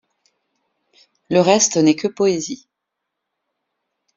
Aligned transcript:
Le 1.29 1.41
reste 1.41 1.77
n'est 1.77 1.95
que 1.95 2.07
poésie. 2.07 2.67